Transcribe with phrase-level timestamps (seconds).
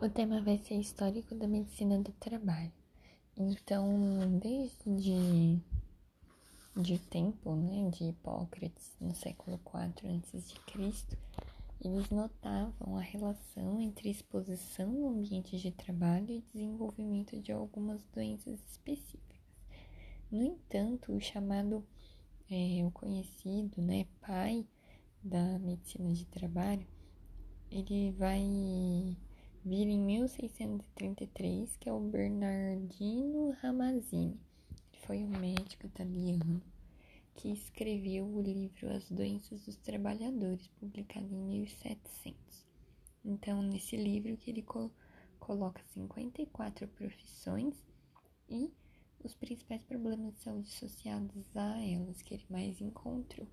[0.00, 2.72] O tema vai ser histórico da medicina do trabalho.
[3.36, 5.60] Então, desde
[6.76, 11.16] de tempo, né, de Hipócrates, no século IV a.C.,
[11.80, 18.58] eles notavam a relação entre exposição no ambiente de trabalho e desenvolvimento de algumas doenças
[18.70, 19.38] específicas.
[20.30, 21.86] No entanto, o chamado,
[22.50, 24.66] é, o conhecido, né, pai
[25.22, 26.86] da medicina de trabalho,
[27.70, 29.16] ele vai
[29.64, 34.38] vir em 1633, que é o Bernardino Ramazzini.
[35.06, 36.60] Foi um médico italiano
[37.34, 42.66] que escreveu o livro As Doenças dos Trabalhadores, publicado em 1700.
[43.24, 44.90] Então, nesse livro que ele co
[45.40, 47.74] coloca 54 profissões
[48.48, 48.70] e
[49.22, 53.48] os principais problemas de saúde associados a elas que ele mais encontrou.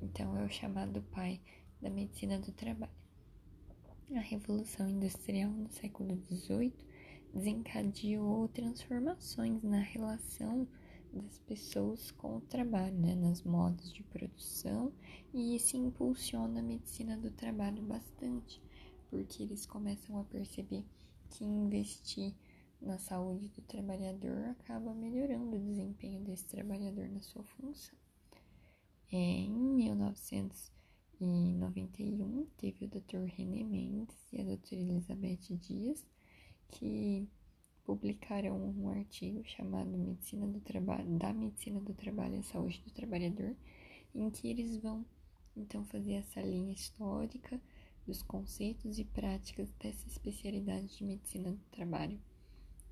[0.00, 1.40] Então, é o chamado pai
[1.82, 3.05] da medicina do trabalho.
[4.14, 6.72] A Revolução Industrial no século XVIII
[7.34, 10.68] desencadeou transformações na relação
[11.12, 14.92] das pessoas com o trabalho, né, nas modos de produção,
[15.34, 18.62] e isso impulsiona a medicina do trabalho bastante,
[19.10, 20.84] porque eles começam a perceber
[21.28, 22.32] que investir
[22.80, 27.98] na saúde do trabalhador acaba melhorando o desempenho desse trabalhador na sua função.
[29.10, 29.82] É, em
[31.20, 33.24] 1991, teve o Dr.
[33.36, 34.58] René Mendes e a Dra.
[34.72, 36.06] Elizabeth Dias,
[36.68, 37.28] que
[37.84, 43.54] publicaram um artigo chamado Medicina do Trabalho, da Medicina do Trabalho e Saúde do Trabalhador,
[44.14, 45.04] em que eles vão
[45.56, 47.60] então fazer essa linha histórica
[48.06, 52.18] dos conceitos e práticas dessa especialidade de medicina do trabalho,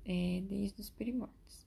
[0.03, 1.65] é, desde os primórdios.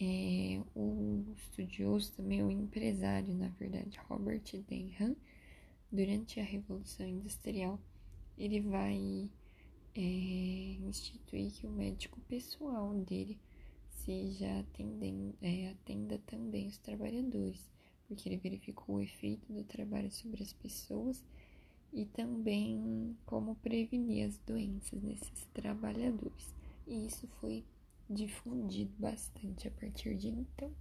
[0.00, 5.14] É, o estudioso também, o empresário, na verdade, Robert Denham,
[5.94, 7.78] durante a Revolução Industrial,
[8.36, 9.30] ele vai
[9.94, 13.38] é, instituir que o médico pessoal dele
[13.90, 17.70] seja atendendo, é, atenda também os trabalhadores,
[18.08, 21.24] porque ele verificou o efeito do trabalho sobre as pessoas
[21.92, 26.52] e também como prevenir as doenças nesses trabalhadores.
[26.88, 27.64] E isso foi
[28.10, 30.74] difundido bastante a partir de então.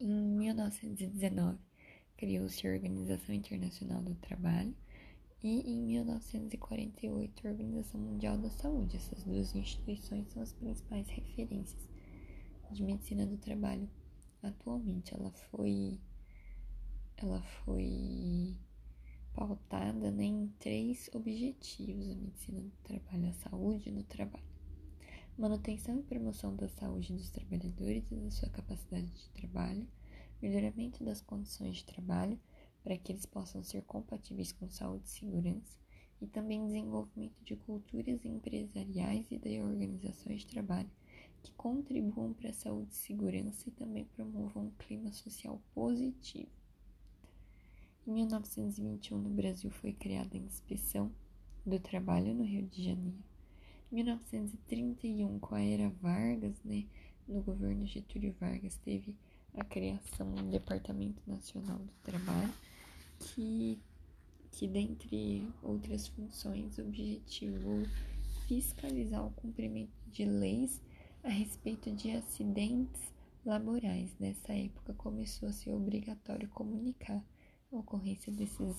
[0.00, 1.65] Em 1919,
[2.16, 4.74] criou-se a Organização Internacional do Trabalho,
[5.42, 8.96] e em 1948 a Organização Mundial da Saúde.
[8.96, 11.86] Essas duas instituições são as principais referências
[12.70, 13.88] de medicina do trabalho
[14.42, 15.14] atualmente.
[15.14, 16.00] Ela foi
[17.18, 18.56] ela foi
[19.32, 24.44] pautada né, em três objetivos: a medicina do trabalho, a saúde no trabalho,
[25.38, 29.86] manutenção e promoção da saúde dos trabalhadores e da sua capacidade de trabalho,
[30.40, 32.38] melhoramento das condições de trabalho
[32.82, 35.78] para que eles possam ser compatíveis com saúde e segurança,
[36.20, 40.90] e também desenvolvimento de culturas empresariais e de organizações de trabalho
[41.42, 46.50] que contribuam para a saúde e segurança e também promovam um clima social positivo.
[48.06, 51.10] Em 1921, no Brasil, foi criada a Inspeção
[51.64, 53.18] do Trabalho no Rio de Janeiro.
[53.90, 56.86] Em 1931, com a era Vargas, né,
[57.26, 59.14] no governo Getúlio Vargas, teve
[59.56, 62.52] a criação do Departamento Nacional do Trabalho,
[63.18, 63.78] que,
[64.52, 67.82] que dentre outras funções, objetivou
[68.46, 70.80] fiscalizar o cumprimento de leis
[71.24, 73.02] a respeito de acidentes
[73.44, 74.14] laborais.
[74.18, 77.24] Nessa época começou a ser obrigatório comunicar
[77.72, 78.76] a ocorrência desses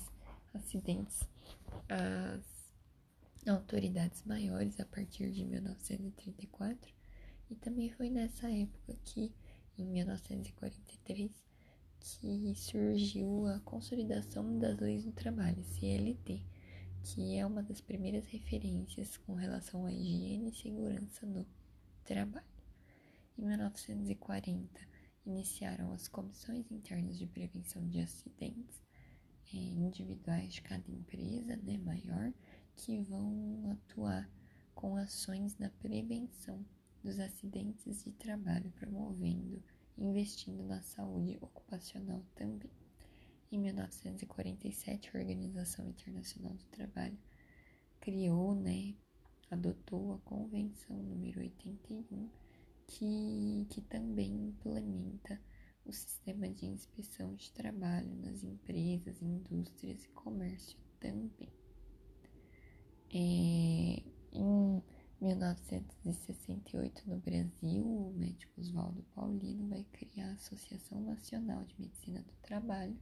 [0.54, 1.28] acidentes
[1.90, 2.58] às
[3.48, 6.94] autoridades maiores a partir de 1934
[7.50, 9.32] e também foi nessa época que,
[9.78, 11.32] em 1943,
[12.00, 16.42] que surgiu a consolidação das leis do trabalho, CLT,
[17.04, 21.46] que é uma das primeiras referências com relação à higiene e segurança no
[22.04, 22.46] trabalho.
[23.38, 24.68] Em 1940,
[25.26, 28.82] iniciaram as comissões internas de prevenção de acidentes
[29.54, 32.34] eh, individuais de cada empresa né, maior,
[32.76, 34.30] que vão atuar
[34.74, 36.66] com ações na prevenção
[37.08, 39.64] dos acidentes de trabalho, promovendo
[39.98, 42.70] investindo na saúde ocupacional também.
[43.50, 47.18] Em 1947, a Organização Internacional do Trabalho
[48.02, 48.94] criou, né,
[49.50, 52.30] adotou a Convenção número 81,
[52.86, 55.40] que, que também implementa
[55.86, 61.54] o sistema de inspeção de trabalho nas empresas, indústrias e comércio também.
[63.10, 64.04] É,
[64.34, 64.84] em
[65.20, 72.34] 1968, no Brasil, o médico Oswaldo Paulino vai criar a Associação Nacional de Medicina do
[72.44, 72.96] Trabalho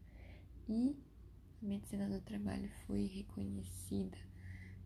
[0.69, 0.95] e
[1.62, 4.17] a medicina do trabalho foi reconhecida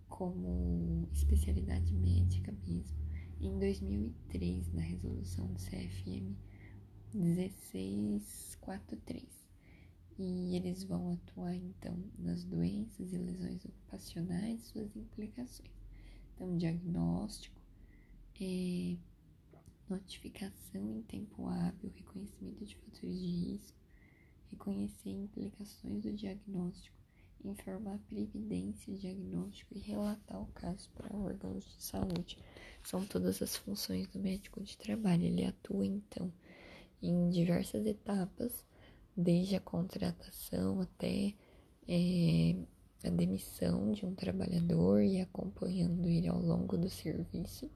[0.08, 2.98] como especialidade médica mesmo
[3.40, 6.36] em 2003 na resolução do CFM
[7.14, 9.48] 1643.
[10.18, 15.79] E eles vão atuar então nas doenças e lesões ocupacionais e suas implicações.
[16.40, 17.60] Então, diagnóstico,
[18.40, 18.96] é,
[19.90, 23.78] notificação em tempo hábil, reconhecimento de fatores de risco,
[24.50, 26.96] reconhecer implicações do diagnóstico,
[27.44, 32.38] informar a previdência diagnóstico e relatar o caso para órgãos de saúde.
[32.86, 35.26] São todas as funções do médico de trabalho.
[35.26, 36.32] Ele atua então
[37.02, 38.66] em diversas etapas,
[39.14, 41.34] desde a contratação até
[41.86, 42.56] é,
[43.04, 47.70] a demissão de um trabalhador e acompanhando ele ao longo do serviço,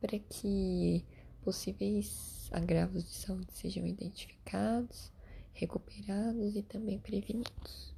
[0.00, 1.04] para que
[1.42, 5.12] possíveis agravos de saúde sejam identificados,
[5.52, 7.94] recuperados e também prevenidos.